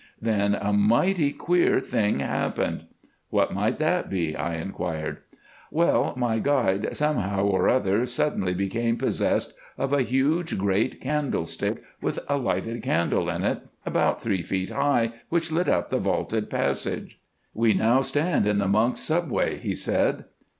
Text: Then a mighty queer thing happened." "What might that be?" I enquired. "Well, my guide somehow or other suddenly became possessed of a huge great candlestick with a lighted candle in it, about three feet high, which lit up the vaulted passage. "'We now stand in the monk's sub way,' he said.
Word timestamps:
Then 0.19 0.55
a 0.55 0.73
mighty 0.73 1.31
queer 1.31 1.79
thing 1.79 2.21
happened." 2.21 2.85
"What 3.29 3.53
might 3.53 3.77
that 3.77 4.09
be?" 4.09 4.35
I 4.35 4.55
enquired. 4.55 5.17
"Well, 5.69 6.15
my 6.17 6.39
guide 6.39 6.97
somehow 6.97 7.43
or 7.43 7.69
other 7.69 8.07
suddenly 8.07 8.55
became 8.55 8.97
possessed 8.97 9.53
of 9.77 9.93
a 9.93 10.01
huge 10.01 10.57
great 10.57 10.99
candlestick 11.01 11.83
with 12.01 12.17
a 12.27 12.37
lighted 12.37 12.81
candle 12.81 13.29
in 13.29 13.43
it, 13.43 13.59
about 13.85 14.19
three 14.23 14.41
feet 14.41 14.71
high, 14.71 15.11
which 15.29 15.51
lit 15.51 15.69
up 15.69 15.89
the 15.89 15.99
vaulted 15.99 16.49
passage. 16.49 17.19
"'We 17.53 17.75
now 17.75 18.01
stand 18.01 18.47
in 18.47 18.57
the 18.57 18.67
monk's 18.67 19.01
sub 19.01 19.29
way,' 19.29 19.57
he 19.59 19.75
said. 19.75 20.25